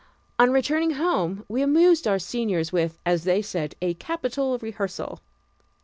[0.39, 5.19] On returning home we amused our seniors with, as they said, a capital rehearsal.